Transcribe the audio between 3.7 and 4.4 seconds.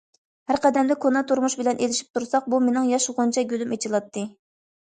ئېچىلاتتى.